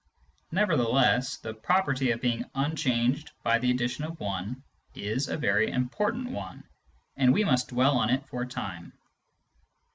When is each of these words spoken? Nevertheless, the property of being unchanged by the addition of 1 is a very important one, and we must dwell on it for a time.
Nevertheless, 0.51 1.37
the 1.37 1.53
property 1.53 2.09
of 2.09 2.21
being 2.21 2.45
unchanged 2.55 3.33
by 3.43 3.59
the 3.59 3.69
addition 3.69 4.03
of 4.03 4.19
1 4.19 4.63
is 4.95 5.27
a 5.29 5.37
very 5.37 5.69
important 5.69 6.31
one, 6.31 6.63
and 7.15 7.31
we 7.31 7.43
must 7.43 7.67
dwell 7.67 7.99
on 7.99 8.09
it 8.09 8.27
for 8.27 8.41
a 8.41 8.47
time. 8.47 8.93